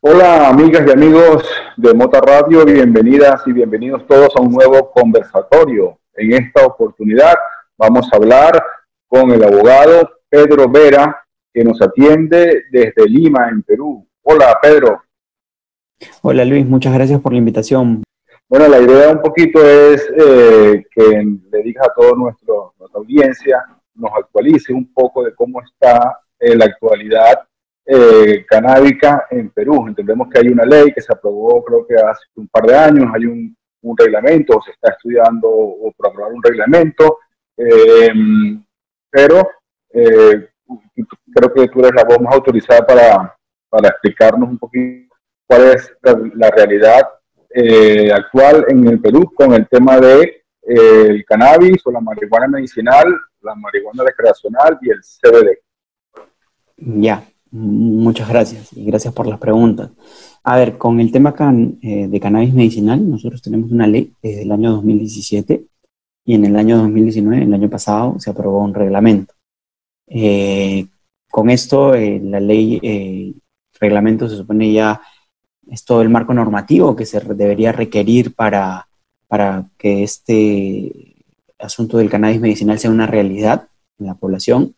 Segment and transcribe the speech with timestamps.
[0.00, 1.44] Hola amigas y amigos
[1.76, 5.98] de Mota Radio, bienvenidas y bienvenidos todos a un nuevo conversatorio.
[6.14, 7.34] En esta oportunidad
[7.76, 8.62] vamos a hablar
[9.08, 14.06] con el abogado Pedro Vera, que nos atiende desde Lima, en Perú.
[14.22, 15.02] Hola Pedro.
[16.22, 18.04] Hola Luis, muchas gracias por la invitación.
[18.48, 22.54] Bueno, la idea un poquito es eh, que le diga a toda nuestra
[22.94, 23.64] audiencia,
[23.96, 27.40] nos actualice un poco de cómo está eh, la actualidad
[27.86, 29.86] eh, canábica en Perú.
[29.88, 33.10] Entendemos que hay una ley que se aprobó creo que hace un par de años,
[33.14, 33.56] hay un,
[33.96, 37.18] reglamento, se está estudiando o por aprobar un reglamento,
[39.10, 39.48] pero
[39.90, 43.36] creo que tú eres la voz más autorizada para,
[43.68, 45.12] para explicarnos un poquito
[45.46, 45.92] cuál es
[46.34, 47.02] la realidad
[47.54, 52.48] eh, actual en el Perú con el tema de eh, el cannabis o la marihuana
[52.48, 53.06] medicinal,
[53.42, 55.58] la marihuana recreacional y el CBD.
[56.76, 59.90] Ya, muchas gracias y gracias por las preguntas.
[60.42, 61.34] A ver, con el tema
[61.82, 65.64] eh, de cannabis medicinal, nosotros tenemos una ley desde el año 2017
[66.24, 69.34] y en el año 2019, el año pasado, se aprobó un reglamento.
[71.30, 73.40] con esto, la ley,
[73.80, 75.00] reglamento se supone ya
[75.70, 78.88] es todo el marco normativo que se debería requerir para,
[79.28, 81.16] para que este
[81.58, 84.74] asunto del cannabis medicinal sea una realidad en la población.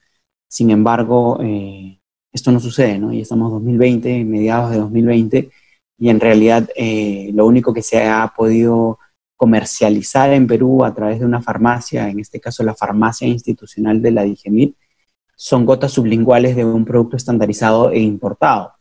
[0.49, 1.99] Sin embargo, eh,
[2.35, 3.13] esto no sucede, ¿no?
[3.13, 5.51] Ya estamos 2020, mediados de 2020,
[5.99, 8.99] y en realidad eh, lo único que se ha podido
[9.37, 14.11] comercializar en Perú a través de una farmacia, en este caso la farmacia institucional de
[14.11, 14.77] la Digemit,
[15.37, 18.73] son gotas sublinguales de un producto estandarizado e importado.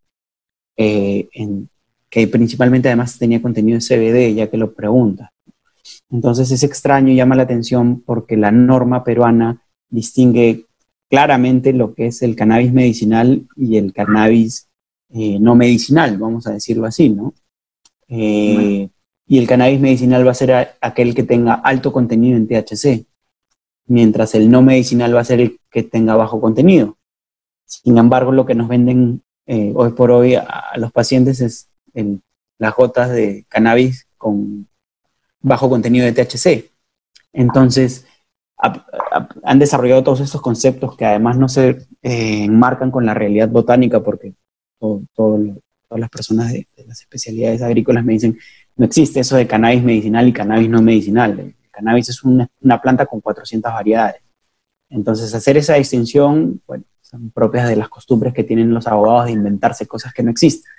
[0.76, 1.70] Eh, en,
[2.10, 5.32] que principalmente además tenía contenido de CBD, ya que lo pregunta.
[6.12, 10.68] Entonces es extraño y llama la atención porque la norma peruana distingue
[11.14, 14.68] claramente lo que es el cannabis medicinal y el cannabis
[15.12, 17.36] eh, no medicinal, vamos a decirlo así, ¿no?
[18.08, 18.90] Eh,
[19.28, 23.06] y el cannabis medicinal va a ser aquel que tenga alto contenido en THC,
[23.86, 26.98] mientras el no medicinal va a ser el que tenga bajo contenido.
[27.64, 31.70] Sin embargo, lo que nos venden eh, hoy por hoy a los pacientes es
[32.58, 34.68] las gotas de cannabis con
[35.42, 36.72] bajo contenido de THC.
[37.34, 38.08] Entonces,
[39.44, 41.70] han desarrollado todos estos conceptos que además no se
[42.02, 44.34] eh, enmarcan con la realidad botánica, porque
[44.80, 45.60] todas
[45.90, 48.38] las personas de, las especialidades agrícolas me dicen,
[48.76, 51.40] no existe eso de cannabis medicinal y cannabis no medicinal.
[51.40, 52.50] El cannabis es una,
[52.82, 54.22] planta con 400 variedades.
[54.90, 59.34] Entonces, hacer esa distinción, bueno, son propias de las costumbres que tienen los abogados de
[59.34, 60.72] inventarse cosas que no existen.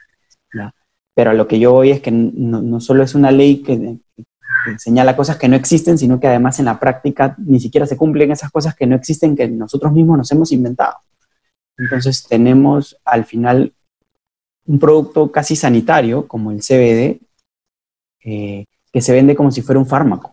[1.15, 3.99] Pero a lo que yo voy es que no, solo es una ley que,
[4.79, 8.33] señala cosas que no existen, sino que además en la práctica ni siquiera se cumplen
[8.33, 10.97] esas cosas que no existen que nosotros mismos nos hemos inventado.
[11.77, 13.75] Entonces tenemos al final
[14.67, 17.21] un producto casi sanitario como el CBD,
[18.25, 20.33] eh, que se vende como si fuera un fármaco.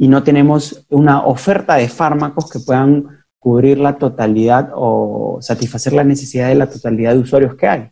[0.00, 6.04] Y no tenemos una oferta de fármacos que puedan cubrir la totalidad o satisfacer la
[6.04, 7.90] necesidad de la totalidad de usuarios que hay.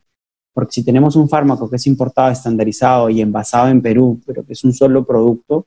[0.56, 4.54] Porque si tenemos un fármaco que es importado, estandarizado y envasado en Perú, pero que
[4.54, 5.66] es un solo producto,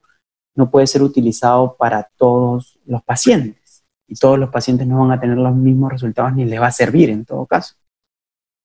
[0.56, 3.84] no puede ser utilizado para todos los pacientes.
[4.08, 6.72] Y todos los pacientes no van a tener los mismos resultados ni les va a
[6.72, 7.76] servir en todo caso.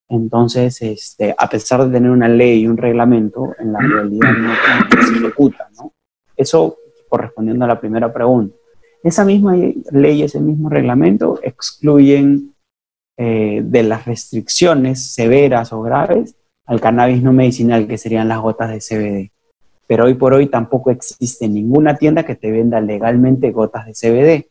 [0.09, 5.01] Entonces, este, a pesar de tener una ley y un reglamento, en la realidad no
[5.03, 5.93] se ejecuta, ¿no?
[6.35, 6.75] Eso
[7.07, 8.55] correspondiendo a la primera pregunta.
[9.03, 9.55] Esa misma
[9.91, 12.54] ley, ese mismo reglamento excluyen
[13.17, 18.69] eh, de las restricciones severas o graves al cannabis no medicinal, que serían las gotas
[18.69, 19.31] de CBD.
[19.87, 24.49] Pero hoy por hoy tampoco existe ninguna tienda que te venda legalmente gotas de CBD.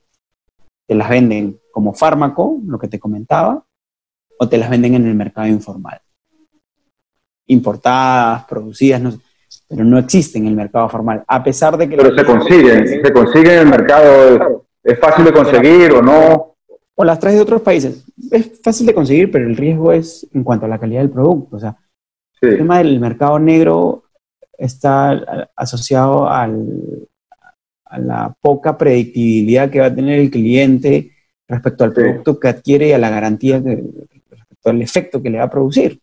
[0.86, 3.64] Te las venden como fármaco, lo que te comentaba,
[4.38, 6.00] o te las venden en el mercado informal.
[7.46, 9.02] Importadas, producidas,
[9.68, 11.96] pero no existen en el mercado formal, a pesar de que...
[11.96, 16.53] Pero se consiguen, se consiguen en el mercado, es fácil de conseguir o no
[16.94, 18.04] o las traes de otros países.
[18.30, 21.56] Es fácil de conseguir, pero el riesgo es en cuanto a la calidad del producto.
[21.56, 21.76] O sea,
[22.40, 24.04] el tema del mercado negro
[24.56, 27.08] está asociado al,
[27.84, 31.12] a la poca predictibilidad que va a tener el cliente
[31.48, 35.44] respecto al producto que adquiere y a la garantía respecto al efecto que le va
[35.44, 36.00] a producir.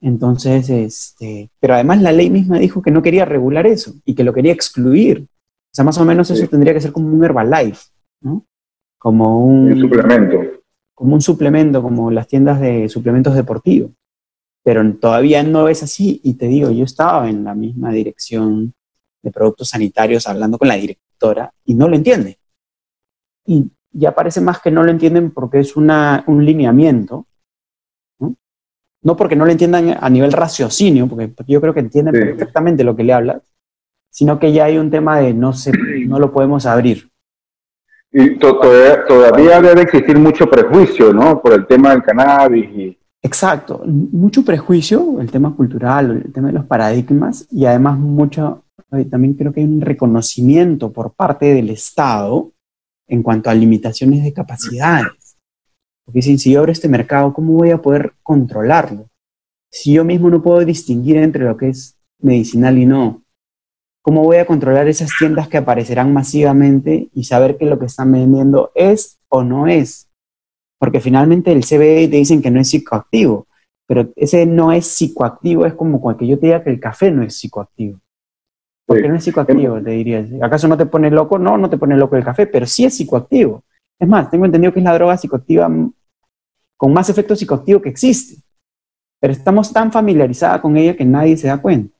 [0.00, 4.24] Entonces, este, pero además la ley misma dijo que no quería regular eso y que
[4.24, 5.26] lo quería excluir.
[5.28, 7.90] O sea, más o menos eso tendría que ser como un Herbalife,
[8.22, 8.44] ¿no?
[9.00, 10.38] Como un, suplemento.
[10.94, 13.92] Como un suplemento, como las tiendas de suplementos deportivos.
[14.62, 18.74] Pero todavía no es así y te digo, yo estaba en la misma dirección
[19.22, 22.38] de productos sanitarios hablando con la directora y no lo entiende.
[23.46, 27.26] Y ya parece más que no lo entienden porque es una, un lineamiento
[29.02, 32.94] no porque no lo entiendan a nivel raciocinio, porque, yo creo que entienden perfectamente lo
[32.94, 33.42] que le hablas,
[34.10, 35.72] sino que ya hay un tema de no, se,
[36.06, 37.09] no lo podemos abrir.
[38.12, 41.40] Y todavía, debe existir mucho prejuicio, ¿no?
[41.40, 42.98] Por el tema del cannabis y...
[43.22, 48.64] Exacto, mucho prejuicio, el tema cultural, el tema de los paradigmas y además mucho,
[49.10, 52.50] también creo que hay un reconocimiento por parte del Estado
[53.06, 55.36] en cuanto a limitaciones de capacidades.
[56.04, 59.06] Porque dicen, si yo abro este mercado, ¿cómo voy a poder controlarlo?
[59.70, 63.22] Si yo mismo no puedo distinguir entre lo que es medicinal y no,
[64.02, 68.12] ¿cómo voy a controlar esas tiendas que aparecerán masivamente y saber que lo que están
[68.12, 70.08] vendiendo es o no es?
[70.78, 73.46] Porque finalmente el CBD te dicen que no es psicoactivo,
[73.86, 77.22] pero ese no es psicoactivo es como cuando yo te diga que el café no
[77.22, 78.00] es psicoactivo.
[78.86, 80.26] Porque no es psicoactivo, te diría.
[80.42, 81.38] ¿Acaso no te pone loco?
[81.38, 83.62] No, no te pone loco el café, pero sí es psicoactivo.
[84.00, 85.70] Es más, tengo entendido que es la droga psicoactiva
[86.76, 88.42] con más efecto psicoactivo que existe.
[89.20, 91.94] Pero estamos tan familiarizados con ella que nadie se da cuenta.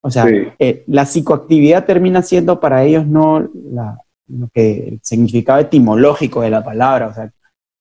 [0.00, 0.26] O sea,
[0.58, 6.62] eh, la psicoactividad termina siendo para ellos no lo que el significado etimológico de la
[6.62, 7.32] palabra, o sea,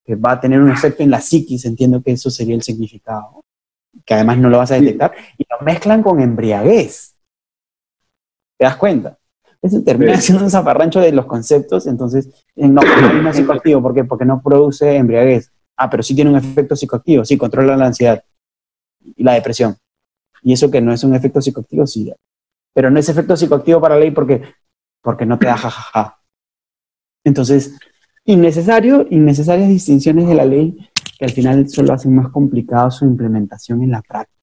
[0.03, 3.43] que va a tener un efecto en la psiquis, entiendo que eso sería el significado,
[4.05, 7.15] que además no lo vas a detectar, y lo mezclan con embriaguez.
[8.57, 9.17] ¿Te das cuenta?
[9.61, 14.05] Eso termina siendo un zaparrancho de los conceptos, entonces, no, no es psicoactivo, ¿por qué?
[14.05, 15.51] Porque no produce embriaguez.
[15.75, 18.23] Ah, pero sí tiene un efecto psicoactivo, sí, controla la ansiedad
[19.15, 19.75] y la depresión.
[20.47, 22.09] Y eso que no es un efecto psicoactivo, sí.
[22.73, 24.41] Pero no es efecto psicoactivo para la ley porque,
[25.01, 26.21] porque no te da jajaja.
[27.25, 27.77] Entonces,
[28.23, 30.89] innecesario, innecesarias distinciones de la ley
[31.19, 34.37] que al final solo hacen más complicado su implementación en la práctica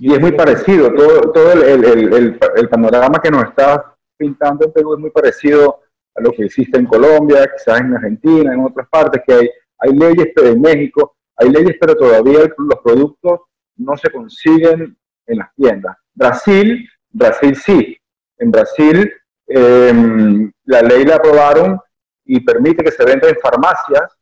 [0.00, 4.72] y es muy parecido, todo, todo el, el, el, panorama que nos está pintando en
[4.72, 5.82] Perú es muy parecido
[6.16, 9.92] a lo que existe en Colombia, quizás en Argentina, en otras partes, que hay, hay
[9.92, 13.40] leyes, pero en México hay leyes, pero todavía los productos
[13.78, 14.96] no se consiguen
[15.26, 15.96] en las tiendas.
[16.14, 17.96] Brasil, Brasil sí.
[18.36, 19.10] En Brasil
[19.46, 21.80] em, la ley la aprobaron
[22.24, 24.16] y permite que se venda en farmacias,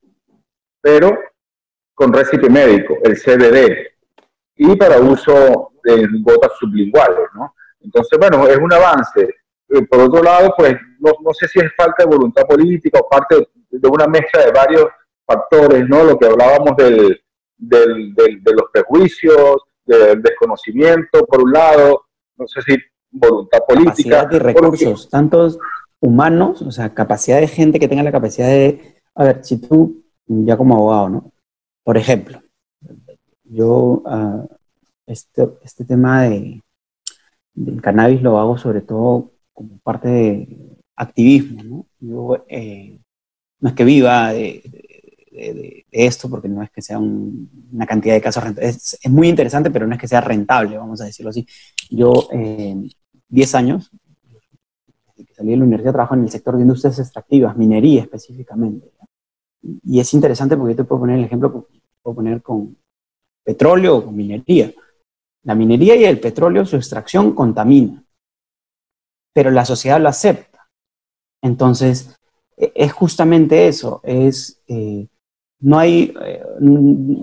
[0.81, 1.19] pero
[1.95, 3.89] con récipe médico, el CBD
[4.57, 7.55] y para uso de gotas sublinguales, ¿no?
[7.81, 9.35] Entonces, bueno, es un avance.
[9.69, 13.09] Eh, por otro lado, pues no, no, sé si es falta de voluntad política o
[13.09, 14.87] parte de una mezcla de varios
[15.27, 16.05] factores, ¿no?
[16.05, 17.21] Lo que hablábamos del,
[17.57, 22.07] del, de los prejuicios, del desconocimiento, por un lado,
[22.37, 22.77] no sé si
[23.11, 24.23] voluntad política.
[24.23, 25.59] Capacidad y recursos, tantos
[26.01, 28.97] humanos, o sea, capacidad de gente que tenga la capacidad de...
[29.15, 31.33] A ver, si tú, ya como abogado, ¿no?
[31.83, 32.43] Por ejemplo,
[33.45, 34.49] yo uh,
[35.07, 36.63] este, este tema de,
[37.55, 41.87] del cannabis lo hago sobre todo como parte de activismo, ¿no?
[42.01, 42.99] Yo eh,
[43.61, 44.96] no es que viva de, de,
[45.91, 48.99] esto, porque no es que sea una cantidad de casos rentables.
[49.03, 51.47] Es, muy interesante, pero no es que sea rentable, vamos a decirlo así.
[51.91, 52.89] Yo, eh,
[53.29, 53.91] 10 años,
[55.17, 58.91] desde que salí de la universidad, trabajo en el sector de industrias extractivas, minería específicamente.
[59.85, 61.69] Y es interesante porque yo te puedo poner el ejemplo,
[62.03, 62.77] puedo poner con,
[63.47, 64.75] petróleo o minería.
[65.45, 68.05] La minería y el petróleo, su extracción contamina,
[69.33, 70.69] pero la sociedad lo acepta.
[71.41, 72.19] Entonces,
[72.57, 75.07] e, es justamente eso, es, eh,
[75.61, 76.43] no hay, eh,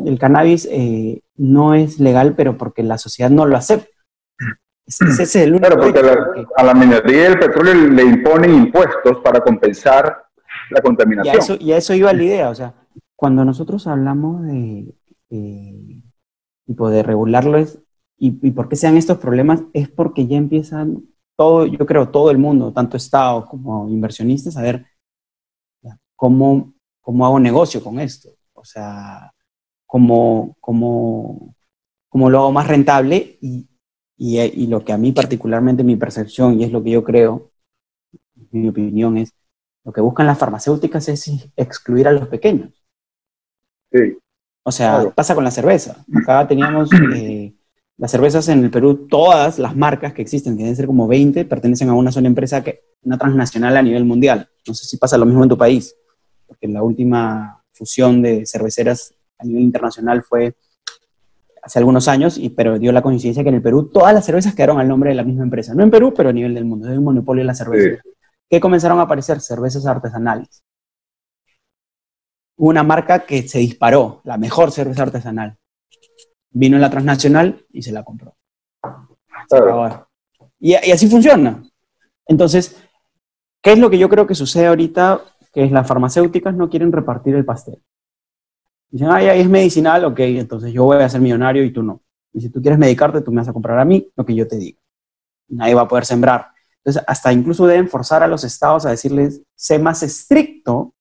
[0.06, 3.88] el cannabis eh, no es legal, pero porque la sociedad no lo acepta.
[4.86, 6.02] Ese es el claro, porque
[6.58, 10.26] a la minería y el petróleo le imponen impuestos para compensar
[10.70, 11.36] la contaminación.
[11.36, 12.74] Y a eso, y a eso iba la idea, o sea,
[13.16, 14.94] cuando nosotros hablamos de,
[15.30, 17.80] y poder regularlo es,
[18.18, 21.04] y, y por qué sean estos problemas, es porque ya empiezan
[21.38, 24.86] todo, yo creo, todo el mundo, tanto Estado como inversionistas, a ver
[26.16, 26.73] cómo,
[27.04, 28.30] cómo hago negocio con esto.
[28.54, 29.32] O sea,
[29.86, 31.56] cómo, cómo,
[32.10, 33.68] cómo lo hago más rentable y,
[34.18, 37.52] y, y, lo que a mí particularmente mi percepción y es lo que yo creo,
[38.52, 39.34] mi opinión es,
[39.84, 42.72] lo que buscan las farmacéuticas es excluir a los pequeños.
[43.92, 44.18] Sí.
[44.64, 46.06] O sea, pasa con la cerveza.
[46.16, 47.54] Acá teníamos eh,
[47.98, 51.44] las cervezas en el Perú, todas las marcas que existen, que deben ser como 20,
[51.46, 54.50] pertenecen a una sola empresa, que, una transnacional a nivel mundial.
[54.66, 55.94] No sé si pasa lo mismo en tu país,
[56.54, 60.56] porque la última fusión de cerveceras a nivel internacional fue
[61.62, 64.54] hace algunos años, y, pero dio la coincidencia que en el Perú todas las cervezas
[64.54, 65.74] quedaron al nombre de la misma empresa.
[65.74, 66.90] No en Perú, pero a nivel del mundo.
[66.90, 68.02] Es un monopolio de la cerveza.
[68.50, 69.40] ¿Qué comenzaron a aparecer?
[69.40, 70.64] Cervezas artesanales
[72.58, 75.58] una marca que se disparó, la mejor cerveza artesanal.
[76.52, 78.36] Vino en la transnacional y se la compró.
[80.60, 81.64] Y, así funciona.
[82.26, 82.78] Entonces,
[83.62, 85.22] ¿qué es lo que yo creo que sucede ahorita?
[85.54, 87.82] Que las farmacéuticas no quieren repartir el pastel.
[88.90, 92.02] Dicen, ay, ahí es medicinal, ok, entonces yo voy a ser millonario y tú no.
[92.34, 94.48] Y si tú quieres medicarte, tú me vas a comprar a mí lo que yo
[94.48, 94.80] te diga.
[95.48, 96.48] Nadie va a poder sembrar.
[96.78, 100.94] Entonces, hasta incluso deben forzar a los estados a decirles, sé más estricto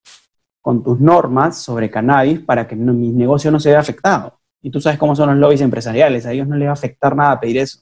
[0.61, 4.39] con tus normas sobre cannabis para que mi negocio no se vea afectado.
[4.63, 7.17] Y tú sabes cómo son los lobbies empresariales, a ellos no les va a afectar
[7.17, 7.81] nada pedir eso.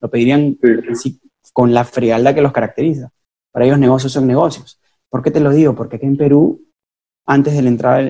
[0.00, 0.58] Lo pedirían
[1.52, 3.10] con la frialdad que los caracteriza.
[3.50, 4.79] Para ellos negocios son negocios.
[5.10, 5.74] ¿Por qué te lo digo?
[5.74, 6.70] Porque aquí en Perú
[7.26, 7.62] antes de,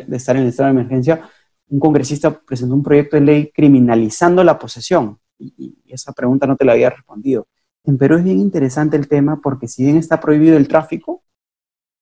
[0.06, 1.28] de estar en el estado de emergencia,
[1.68, 5.18] un congresista presentó un proyecto de ley criminalizando la posesión.
[5.38, 7.46] Y, esa pregunta no te la había respondido.
[7.84, 11.22] En Perú es bien interesante el tema porque si bien está prohibido el tráfico,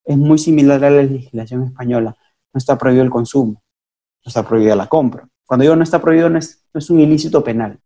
[0.05, 2.17] es muy similar a la legislación española.
[2.53, 3.63] No está prohibido el consumo,
[4.25, 5.29] no está prohibida la compra.
[5.45, 7.81] Cuando digo no está prohibido, no es un ilícito penal.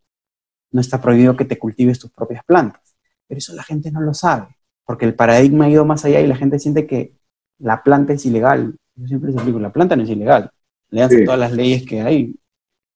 [0.72, 2.96] No está prohibido que te cultives tus propias plantas.
[3.26, 6.26] Pero eso la gente no lo sabe, porque el paradigma ha ido más allá y
[6.26, 7.14] la gente siente que
[7.58, 10.50] la planta es ilegal, yo siempre les explico, la planta no es ilegal.
[10.90, 12.36] Leanse todas las leyes que hay.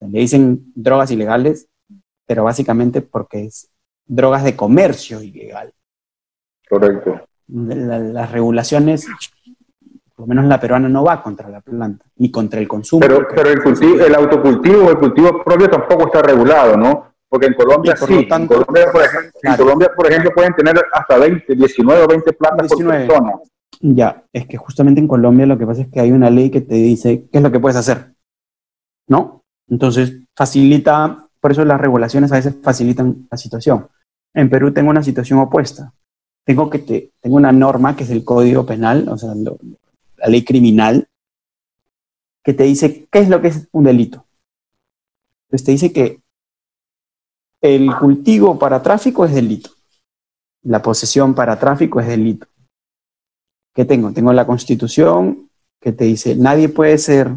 [0.01, 1.69] Le dicen drogas ilegales,
[2.27, 3.71] pero básicamente porque es
[4.05, 5.73] drogas de comercio ilegal.
[6.69, 7.21] Correcto.
[7.49, 9.07] las regulaciones,
[10.15, 13.01] por lo menos la peruana, no va contra la planta, ni contra el consumo.
[13.01, 17.16] Pero, pero el, cultivo, el autocultivo, el cultivo propio tampoco está regulado, ¿no?
[17.29, 21.19] Porque en Colombia sí, en, Colombia, por ejemplo, en Colombia, por ejemplo, pueden tener hasta
[21.19, 23.41] 20, 19 o 20 plantas por persona.
[23.81, 26.61] Ya, es que justamente en Colombia lo que pasa es que hay una ley que
[26.61, 28.15] te dice qué es lo que puedes hacer,
[29.09, 29.43] ¿no?
[29.69, 33.89] Entonces, facilita, por eso las regulaciones a veces facilitan la situación.
[34.33, 35.93] En Perú tengo una situación opuesta.
[36.45, 40.45] Tengo, que te, tengo una norma que es el Código Penal, o sea, la ley
[40.45, 41.09] criminal,
[42.45, 44.25] que te dice qué es lo que es un delito.
[45.47, 46.21] Entonces te dice que
[47.61, 49.71] el cultivo para tráfico es delito.
[50.63, 52.47] La posesión para tráfico es delito.
[53.75, 54.13] ¿Qué tengo?
[54.13, 55.49] Tengo la constitución
[55.81, 57.31] que te dice, nadie puede ser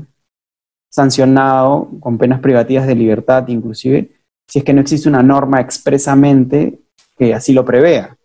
[0.89, 4.11] sancionado con penas privativas de libertad, inclusive,
[4.47, 6.79] si es que no existe una norma expresamente
[7.17, 8.17] que así lo prevea.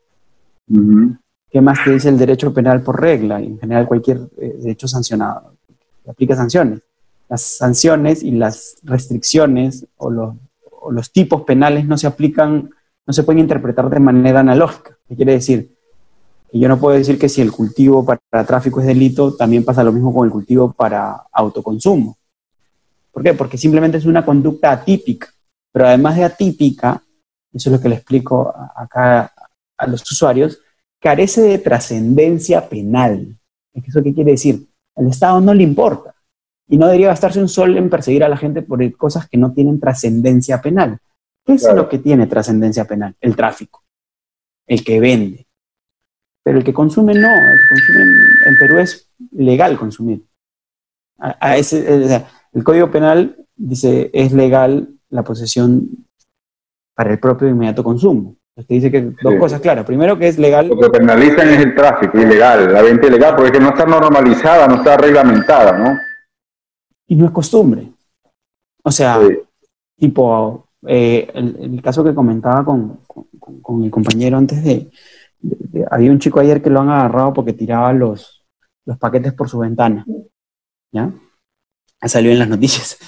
[1.51, 3.41] ¿Qué más te dice el derecho penal por regla?
[3.41, 5.55] Y en general cualquier eh, derecho sancionado.
[6.07, 6.81] Aplica sanciones.
[7.29, 10.35] Las sanciones y las restricciones o los,
[10.91, 12.71] los tipos penales no se aplican,
[13.07, 14.97] no se pueden interpretar de manera analógica.
[15.09, 15.75] ¿Qué quiere decir?
[16.53, 19.93] Yo no puedo decir que si el cultivo para tráfico es delito, también pasa lo
[19.93, 22.17] mismo con el cultivo para autoconsumo.
[23.11, 23.35] ¿Por qué?
[23.35, 25.29] Porque simplemente es una conducta atípica.
[25.73, 27.03] Pero además de atípica,
[27.53, 29.33] eso es lo que le explico acá
[29.76, 30.61] a los usuarios,
[31.00, 33.37] carece de trascendencia penal.
[33.73, 34.69] ¿Eso qué quiere decir?
[34.95, 36.13] Al Estado no le importa.
[36.68, 39.52] Y no debería gastarse un sol en perseguir a la gente por cosas que no
[39.52, 40.99] tienen trascendencia penal.
[41.44, 43.14] ¿Qué es lo que tiene trascendencia penal?
[43.21, 43.85] El tráfico.
[44.66, 45.47] El que vende.
[46.42, 48.04] Pero el que consume no, el consume
[48.47, 50.25] en, Perú es legal consumir.
[51.18, 55.88] A, ese, el Código Penal dice es legal la posesión
[56.94, 58.37] para el propio inmediato consumo.
[58.68, 59.85] Dice que dos cosas claras.
[59.85, 60.68] Primero que es legal.
[60.68, 64.76] Lo que penalizan es el tráfico, ilegal, la venta ilegal, porque no está normalizada, no
[64.76, 65.99] está reglamentada, ¿no?
[67.06, 67.92] Y no es costumbre.
[68.82, 69.18] O sea,
[69.96, 74.90] tipo, eh, el, caso que comentaba con, con, mi compañero antes de,
[75.90, 78.44] había un chico ayer que lo han agarrado porque tiraba los,
[78.84, 80.04] los paquetes por su ventana.
[80.92, 81.12] ¿Ya?
[82.02, 82.99] Salió en las noticias.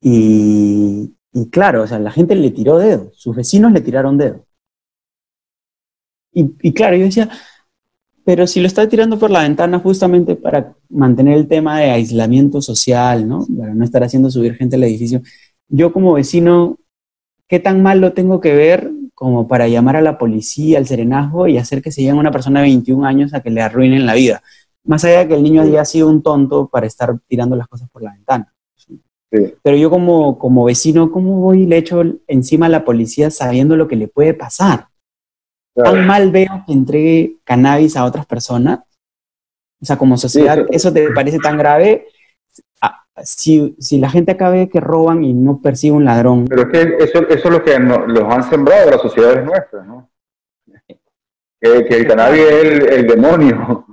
[0.00, 1.14] Y,
[1.50, 4.46] claro, o sea, la gente le tiró dedo, sus vecinos le tiraron dedo.
[6.34, 7.28] Y, claro, yo decía,
[8.24, 12.62] pero si lo está tirando por la ventana justamente para mantener el tema de aislamiento
[12.62, 13.46] social, ¿no?
[13.58, 15.22] Para no estar haciendo subir gente al edificio.
[15.68, 16.78] Yo como vecino,
[17.48, 18.90] ¿qué tan mal lo tengo que ver
[19.22, 22.60] como para llamar a la policía, al serenazgo y hacer que se llegue una persona
[22.60, 24.42] de 21 años a que le arruinen la vida.
[24.84, 27.88] Más allá de que el niño haya sido un tonto para estar tirando las cosas
[27.90, 28.52] por la ventana.
[29.30, 33.76] Pero yo como, como vecino, ¿cómo voy y le echo encima a la policía sabiendo
[33.76, 34.88] lo que le puede pasar?
[35.74, 38.80] ¿Tan mal veo que entregue cannabis a otras personas?
[39.80, 42.06] O sea, como sociedad, ¿eso te parece tan grave?
[43.24, 46.46] si, si la gente acá ve que roban y no persigue un ladrón.
[46.46, 50.10] Pero es que eso, eso es lo que los han sembrado las sociedades nuestras, ¿no?
[51.60, 53.86] Que, que el cannabis es el, demonio.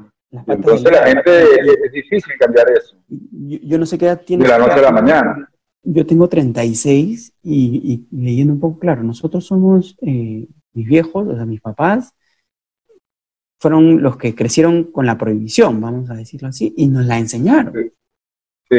[0.48, 2.98] Entonces la gente es, difícil cambiar eso.
[3.08, 4.44] Yo, no sé qué edad tiene.
[4.44, 5.50] De la noche a la mañana.
[5.84, 11.36] Yo tengo 36 y, y leyendo un poco, claro, nosotros somos, eh, mis viejos, o
[11.36, 12.14] sea, mis papás,
[13.60, 17.74] fueron los que crecieron con la prohibición, vamos a decirlo así, y nos la enseñaron.
[18.70, 18.78] sí.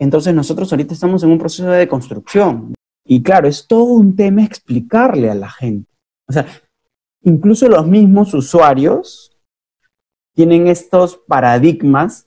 [0.00, 2.74] Entonces nosotros ahorita estamos en un proceso de construcción.
[3.04, 5.92] Y claro, es todo un tema explicarle a la gente.
[6.26, 6.46] O sea,
[7.22, 9.30] incluso los mismos usuarios
[10.34, 12.26] tienen estos paradigmas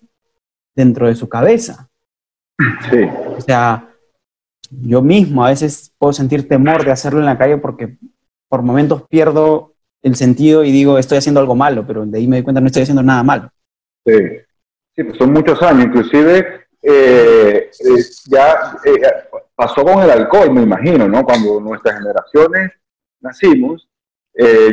[0.75, 1.89] dentro de su cabeza.
[2.91, 3.05] Sí.
[3.38, 3.89] O sea,
[4.70, 7.98] yo mismo a veces puedo sentir temor de hacerlo en la calle porque
[8.53, 12.36] por momentos pierdo el sentido y digo, estoy haciendo algo malo, pero de ahí me
[12.36, 13.50] doy cuenta no estoy haciendo nada malo.
[14.05, 14.13] Sí,
[14.95, 19.01] sí pues son muchos años, inclusive eh, eh, ya eh,
[19.55, 21.24] pasó con el alcohol, me imagino, ¿no?
[21.24, 22.74] Cuando nuestras generaciones
[23.22, 23.89] nacimos,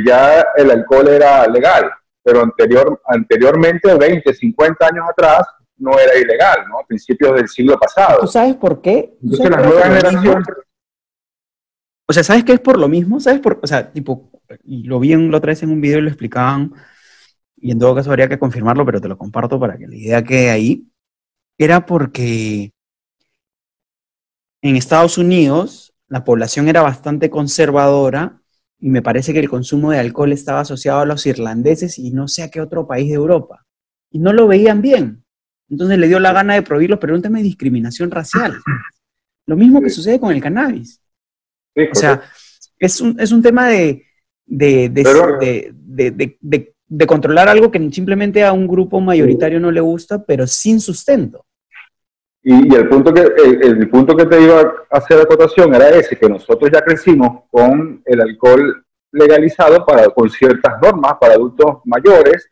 [0.07, 1.91] ya el alcohol era legal,
[2.23, 5.47] pero anterior, anteriormente, 20, 50 años atrás,
[5.79, 6.81] no era ilegal, ¿no?
[6.81, 8.21] A principios del siglo pasado.
[8.21, 9.17] ¿Tú sabes por qué?
[9.23, 10.47] Entonces las nuevas generaciones...
[12.11, 13.21] O sea, ¿sabes qué es por lo mismo?
[13.21, 14.33] ¿Sabes por, o sea, tipo,
[14.65, 16.73] y lo vi en, la otra vez en un video y lo explicaban,
[17.57, 20.25] y en todo caso habría que confirmarlo, pero te lo comparto para que la idea
[20.25, 20.91] quede ahí,
[21.57, 22.73] era porque
[24.61, 28.43] en Estados Unidos la población era bastante conservadora
[28.81, 32.27] y me parece que el consumo de alcohol estaba asociado a los irlandeses y no
[32.27, 33.65] sé a qué otro país de Europa.
[34.11, 35.25] Y no lo veían bien.
[35.69, 38.59] Entonces le dio la gana de prohibirlo, pero un tema de discriminación racial.
[39.47, 41.01] Lo mismo que sucede con el cannabis.
[41.77, 42.23] O sea,
[42.79, 44.05] es un, es un tema de,
[44.47, 44.89] de,
[46.89, 51.45] de, controlar algo que simplemente a un grupo mayoritario no le gusta, pero sin sustento.
[52.43, 54.61] Y, el, punto que, el, punto que te iba
[54.91, 60.31] a hacer acotación era ese, que nosotros ya crecimos con el alcohol legalizado para, con
[60.31, 62.51] ciertas normas para adultos mayores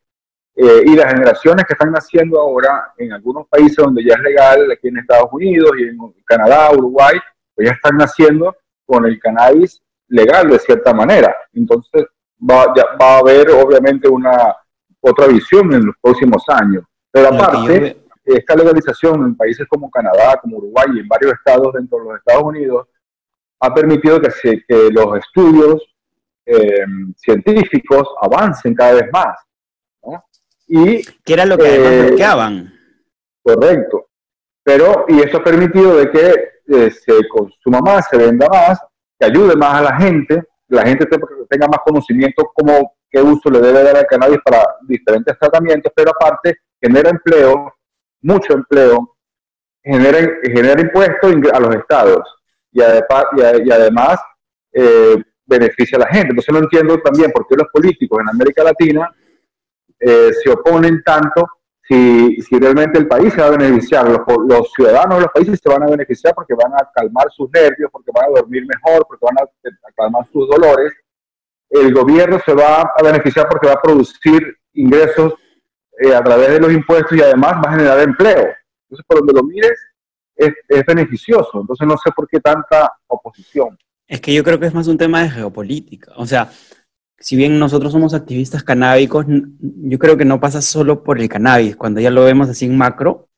[0.56, 4.70] eh, y las generaciones que están naciendo ahora en algunos países donde ya es legal,
[4.70, 7.16] aquí en Estados Unidos y en Canadá, Uruguay,
[7.54, 8.54] pues ya están naciendo
[8.88, 11.36] con el cannabis legal de cierta manera.
[11.52, 12.06] Entonces
[12.38, 14.56] va, ya, va a haber obviamente una
[15.00, 16.84] otra visión en los próximos años.
[17.10, 21.98] Pero aparte, esta legalización en países como Canadá, como Uruguay y en varios estados dentro
[21.98, 22.88] de los Estados Unidos
[23.60, 25.82] ha permitido que, se, que los estudios
[26.46, 26.84] eh,
[27.16, 29.36] científicos avancen cada vez más.
[30.02, 30.24] ¿no?
[30.66, 32.72] Y, que era lo que eh, bloqueaban.
[33.42, 34.08] Correcto.
[34.62, 38.78] Pero, y eso ha permitido de que eh, se consuma más, se venda más,
[39.18, 41.06] que ayude más a la gente, la gente
[41.48, 46.10] tenga más conocimiento como qué uso le debe dar al cannabis para diferentes tratamientos, pero
[46.10, 47.74] aparte genera empleo,
[48.20, 49.16] mucho empleo,
[49.82, 52.36] genera, genera impuestos a los estados
[52.70, 54.20] y, y, además
[54.72, 56.28] eh, beneficia a la gente.
[56.30, 59.10] Entonces no entiendo también por qué los políticos en América Latina
[59.98, 61.48] eh, se oponen tanto
[61.88, 65.68] si, si, realmente el país se va a beneficiar, los, ciudadanos de los países se
[65.70, 69.24] van a beneficiar porque van a calmar sus nervios, porque van a dormir mejor, porque
[69.24, 70.92] van a, calmar sus dolores.
[71.70, 75.32] El gobierno se va a beneficiar porque va a producir ingresos
[75.98, 78.54] eh, a través de los impuestos y además va a generar empleo.
[78.82, 79.78] Entonces, por donde lo mires,
[80.36, 81.60] es, es, beneficioso.
[81.60, 83.78] Entonces, no sé por qué tanta oposición.
[84.06, 86.12] Es que yo creo que es más un tema de geopolítica.
[86.16, 86.50] O sea,
[87.20, 91.76] si bien nosotros somos activistas canábicos, yo creo que no pasa solo por el cannabis,
[91.76, 93.28] cuando ya lo vemos así en macro,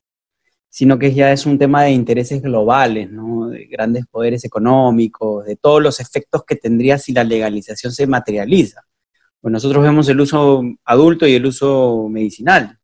[0.69, 3.49] sino que ya es un tema de intereses globales, ¿no?
[3.49, 8.83] de grandes poderes económicos, de todos los efectos que tendría si la legalización se materializa.
[9.41, 12.77] Pues nosotros vemos el uso adulto y el uso medicinal,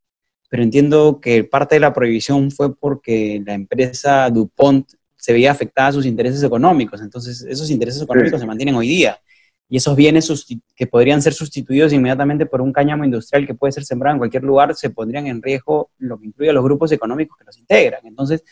[0.49, 5.89] pero entiendo que parte de la prohibición fue porque la empresa DuPont se veía afectada
[5.89, 9.19] a sus intereses económicos, entonces esos intereses económicos se mantienen hoy día.
[9.69, 10.31] Y esos bienes
[10.75, 14.43] que podrían ser sustituidos inmediatamente por un cáñamo industrial que puede ser sembrado en cualquier
[14.43, 18.05] lugar, se pondrían en riesgo, lo que incluye a los grupos económicos que los integran.
[18.05, 18.43] Entonces,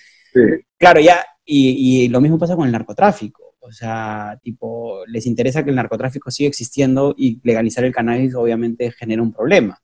[0.78, 5.63] claro, ya, y, y lo mismo pasa con el narcotráfico o sea, tipo, les interesa
[5.63, 9.82] que el narcotráfico siga existiendo y legalizar el cannabis obviamente genera un problema.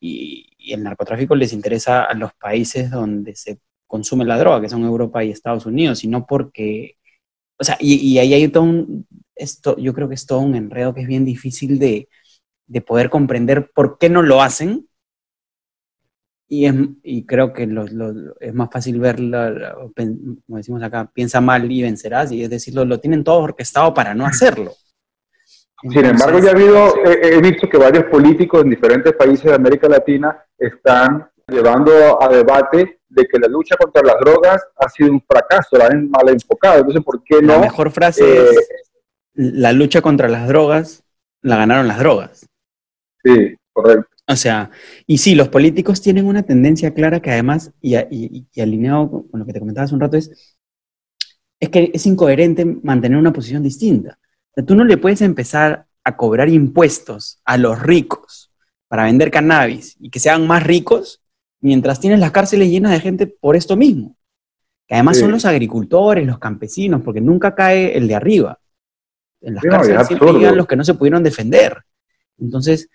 [0.00, 4.82] Y, el narcotráfico les interesa a los países donde se consume la droga, que son
[4.82, 6.96] Europa y Estados Unidos, y no porque,
[7.58, 9.06] o sea, y, ahí hay todo un,
[9.36, 12.08] esto, yo creo que es todo un enredo que es bien difícil de,
[12.66, 14.88] de poder comprender por qué no lo hacen,
[16.48, 16.66] y,
[17.02, 17.68] y creo que
[18.40, 23.00] es más fácil verlo, como decimos acá, piensa mal y vencerás, y es decir, lo,
[23.00, 24.72] tienen todo orquestado para no hacerlo.
[25.82, 29.88] Sin embargo, ya ha habido, he, visto que varios políticos en diferentes países de América
[29.88, 35.22] Latina están llevando a debate de que la lucha contra las drogas ha sido un
[35.28, 36.78] fracaso, la han mal enfocado.
[36.78, 37.54] Entonces, ¿por qué no?
[37.54, 38.64] La mejor frase es, eh,
[39.34, 41.04] la lucha contra las drogas
[41.42, 42.46] la ganaron las drogas.
[43.22, 44.08] Sí, correcto.
[44.26, 44.70] O sea,
[45.06, 47.94] y sí, los políticos tienen una tendencia clara que además, y,
[48.58, 50.56] alineado con lo que te comentaba hace un rato, es,
[51.60, 54.18] es que es incoherente mantener una posición distinta.
[54.50, 58.50] O sea, tú no le puedes empezar a cobrar impuestos a los ricos
[58.88, 61.22] para vender cannabis y que sean más ricos
[61.60, 64.16] mientras tienes las cárceles llenas de gente por esto mismo.
[64.86, 68.60] Que además son los agricultores, los campesinos, porque nunca cae el de arriba.
[69.44, 71.76] En las cárceles siempre llegan los que no se pudieron defender.
[72.38, 72.88] Entonces,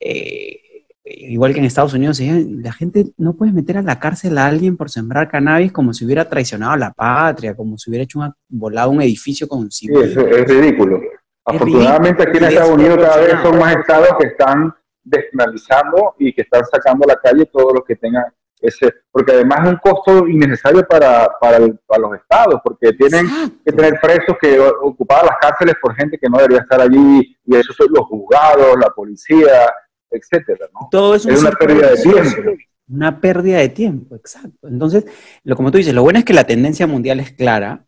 [0.00, 0.60] eh,
[1.04, 4.76] igual que en Estados Unidos, la gente no puede meter a la cárcel a alguien
[4.76, 8.32] por sembrar cannabis como si hubiera traicionado a la patria, como si hubiera hecho un
[8.48, 11.00] volado un edificio con un Sí, es, es ridículo.
[11.44, 16.42] Afortunadamente aquí en Estados Unidos cada vez son más estados que están despenalizando y que
[16.42, 18.24] están sacando a la calle todo lo que tengan
[18.62, 23.26] ese, porque además es un costo innecesario para, para, los estados, porque tienen
[23.64, 27.56] que tener presos que ocupaban las cárceles por gente que no debería estar allí, y
[27.56, 29.72] eso son los juzgados, la policía,
[30.10, 30.88] etcétera, ¿no?
[30.90, 32.50] Todo es, una pérdida de tiempo.
[32.88, 34.68] Una pérdida de tiempo, exacto.
[34.68, 35.06] Entonces,
[35.44, 37.86] lo, como tú dices, lo bueno es que la tendencia mundial es clara,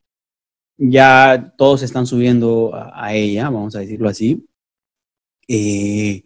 [0.77, 4.47] ya todos están subiendo a, ella, vamos a decirlo así.
[5.47, 6.25] Eh,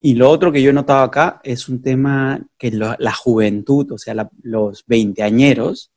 [0.00, 3.98] y lo otro que yo he notado acá es un tema que la juventud, o
[3.98, 5.92] sea, los veinteañeros,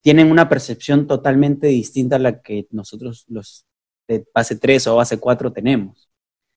[0.00, 3.66] tienen una percepción totalmente distinta a la que nosotros los
[4.06, 6.08] de base 3 o base 4 tenemos.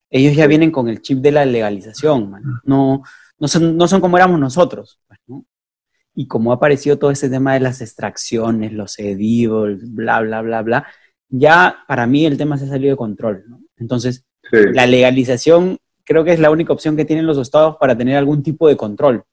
[0.10, 2.32] Ellos ya vienen con el chip de la legalización,
[2.63, 3.04] No,
[3.38, 5.00] no, son, no son como éramos nosotros.
[5.08, 5.20] Pues,
[6.13, 10.62] y como ha aparecido todo ese tema de las extracciones, los edibles, bla, bla, bla,
[10.62, 10.88] bla,
[11.30, 13.46] ya para mí el tema se ha salido de control.
[13.78, 18.18] Entonces, la legalización creo que es la única opción que tienen los estados para tener
[18.18, 19.24] algún tipo de control.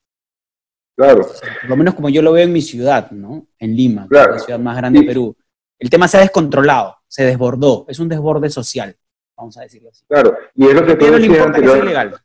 [0.96, 1.22] Claro.
[1.60, 3.46] Por lo menos como yo lo veo en mi ciudad, ¿no?
[3.58, 5.36] En Lima, la ciudad más grande de Perú.
[5.78, 8.96] El tema se ha descontrolado, se desbordó, es un desborde social,
[9.36, 10.04] vamos a decirlo así.
[10.08, 12.20] Claro, y es lo que tú decías legal.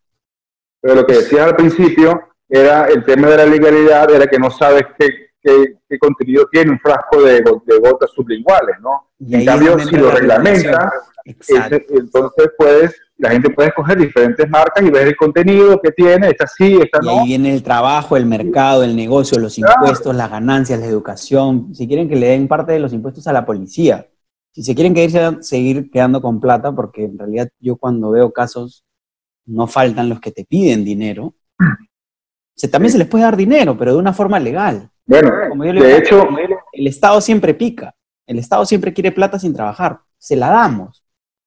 [0.81, 4.49] Pero lo que decías al principio era el tema de la legalidad, era que no
[4.49, 9.11] sabes qué, qué, contenido tiene un frasco de, de gotas sublinguales, ¿no?
[9.19, 10.91] Y en cambio, si lo reglamentas,
[11.25, 16.47] entonces puedes la gente puede escoger diferentes marcas y ver el contenido que tiene, esta
[16.47, 17.15] sí, esta no.
[17.15, 21.73] Y ahí viene el trabajo, el mercado, el negocio, los impuestos, las ganancias, la educación.
[21.75, 24.07] Si quieren que le den parte de los impuestos a la policía,
[24.51, 28.83] si se quieren que seguir quedando con plata, porque en realidad yo cuando veo casos
[29.45, 31.35] no faltan los que te piden dinero,
[32.55, 34.89] se, también se les puede dar dinero, pero de una forma legal.
[35.05, 35.31] Bueno,
[35.73, 36.27] de hecho,
[36.71, 37.95] el Estado siempre pica,
[38.25, 41.02] el Estado siempre quiere plata sin trabajar, se la damos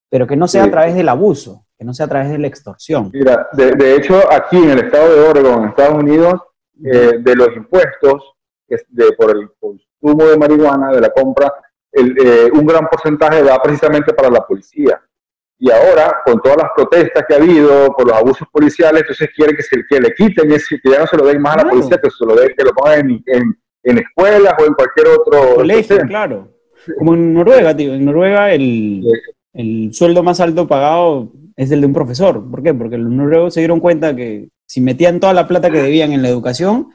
[0.09, 2.47] pero que no sea a través del abuso, que no sea a través de la
[2.47, 3.11] extorsión.
[3.13, 6.41] Mira, de, hecho, aquí en el estado de Oregon, en Estados Unidos,
[6.85, 8.35] eh, de los impuestos
[8.69, 11.53] de, por el consumo de marihuana, de la compra,
[11.93, 15.01] eh, un gran porcentaje va precisamente para la policía.
[15.59, 19.57] Y ahora, con todas las protestas que ha habido por los abusos policiales, entonces quieren
[19.57, 21.71] que, se, que le quiten ese, que ya no se lo den más a la
[21.71, 25.55] policía, que se lo den, que lo pongan en, en, escuelas o en cualquier otro
[25.55, 26.53] colegio, claro.
[26.99, 27.95] Como en Noruega, tío.
[27.95, 29.03] En Noruega el,
[29.57, 32.51] el sueldo más alto pagado es el de un profesor.
[32.51, 32.75] ¿Por qué?
[32.75, 36.21] Porque los noruegos se dieron cuenta que si metían toda la plata que debían en
[36.21, 36.91] la educación,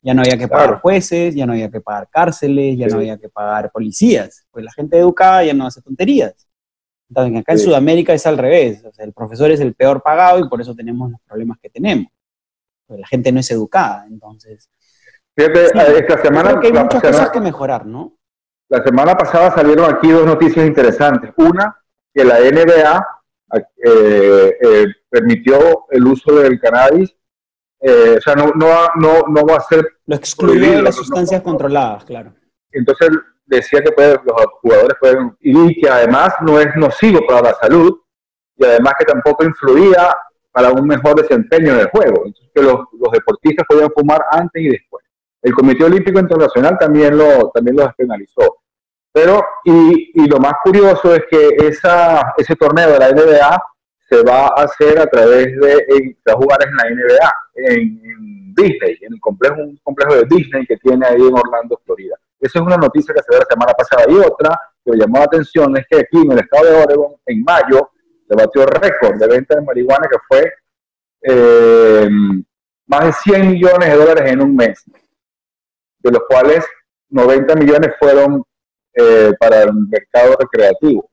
[0.00, 3.18] ya no había que pagar jueces, ya no había que pagar cárceles, ya no había
[3.18, 4.46] que pagar policías.
[4.50, 6.48] Pues la gente educada ya no hace tonterías.
[7.10, 8.82] Entonces, acá en Sudamérica es al revés.
[8.98, 12.06] el profesor es el peor pagado y por eso tenemos los problemas que tenemos.
[12.86, 14.70] Pues la gente no es educada, entonces.
[15.36, 15.66] Fíjate,
[15.98, 16.58] esta semana.
[16.62, 18.16] hay muchas cosas que mejorar, ¿no?
[18.68, 21.32] La semana pasada salieron aquí dos noticias interesantes.
[21.36, 21.76] Una,
[22.16, 23.06] que la NBA
[23.84, 27.14] eh, eh, permitió el uso del cannabis,
[27.78, 29.86] eh, o sea, no, no, no, no, va a ser...
[30.06, 32.32] Lo excluyó de las sustancias controladas, claro.
[32.72, 33.10] Entonces
[33.44, 33.92] decía que
[34.24, 38.00] los jugadores pueden, y que además no es nocivo para la salud,
[38.56, 40.08] y además que tampoco influía
[40.50, 42.22] para un mejor desempeño en el juego.
[42.24, 45.04] Entonces, que los, los deportistas podían fumar antes y después.
[45.42, 48.56] El Comité Olímpico Internacional también lo, también lo despenalizó.
[49.16, 53.62] Pero, y, y, lo más curioso es que esa, ese torneo de la NBA
[54.10, 59.20] se va a hacer a través de, jugar en la NBA, en, Disney, en el
[59.20, 62.14] complejo, un complejo de Disney que tiene ahí en Orlando, Florida.
[62.38, 64.04] Esa es una noticia que se dio la semana pasada.
[64.06, 67.14] Y otra que me llamó la atención es que aquí en el estado de Oregon,
[67.24, 67.92] en mayo,
[68.28, 70.52] se batió récord de venta de marihuana que fue
[71.22, 72.08] eh,
[72.86, 74.84] más de 100 millones de dólares en un mes,
[76.00, 76.66] de los cuales
[77.08, 78.44] 90 millones fueron
[78.96, 81.08] eh, para el mercado recreativo.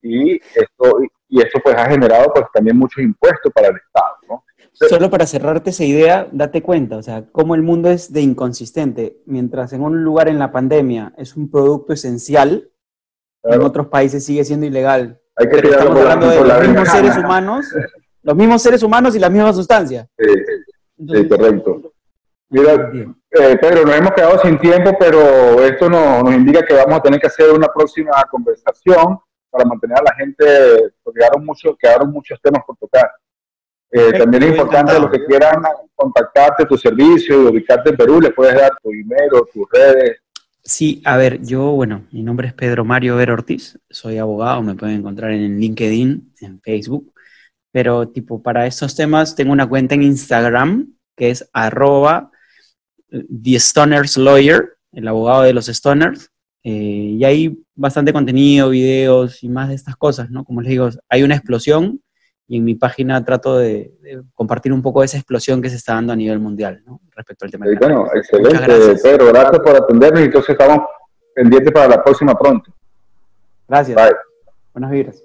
[0.00, 4.16] Y, esto, y esto pues ha generado pues también muchos impuestos para el Estado.
[4.28, 4.44] ¿no?
[4.72, 9.20] Solo para cerrarte esa idea, date cuenta, o sea, cómo el mundo es de inconsistente.
[9.26, 12.70] Mientras en un lugar en la pandemia es un producto esencial,
[13.42, 15.20] en otros países sigue siendo ilegal.
[15.36, 17.66] Hay que estamos hablando de los mismos seres humanos,
[18.22, 20.06] los mismos seres humanos y las mismas sustancias.
[20.16, 21.92] Sí, correcto.
[22.50, 22.90] Mira,
[23.30, 27.20] eh, Pedro, nos hemos quedado sin tiempo, pero esto nos indica que vamos a tener
[27.20, 29.18] que hacer una próxima conversación
[29.50, 33.10] para mantener a la gente, porque quedaron muchos, quedaron muchos temas por tocar.
[33.92, 35.62] Eh, también es importante los que quieran
[35.94, 40.18] contactarte, tu servicio y ubicarte en Perú, les puedes dar tu email o tus redes.
[40.62, 44.74] Sí, a ver, yo, bueno, mi nombre es Pedro Mario Ver Ortiz, soy abogado, me
[44.74, 47.12] pueden encontrar en LinkedIn, en Facebook,
[47.72, 52.30] pero tipo para estos temas tengo una cuenta en Instagram que es arroba
[53.10, 56.30] The Stoners Lawyer, el abogado de los Stoners.
[56.62, 60.44] Eh, y hay bastante contenido, videos y más de estas cosas, ¿no?
[60.44, 62.00] Como les digo, hay una explosión
[62.46, 63.92] y en mi página trato de,
[64.34, 67.00] compartir un poco de esa explosión que se está dando a nivel mundial, ¿no?
[67.14, 67.66] Respecto al tema.
[67.66, 69.02] Sí, bueno, excelente, gracias.
[69.02, 69.26] Pedro.
[69.26, 70.80] Gracias por atendernos y entonces estamos
[71.34, 72.74] pendientes para la próxima pronto.
[73.68, 73.96] Gracias.
[73.96, 74.16] Bye.
[74.74, 75.22] Buenas vibras.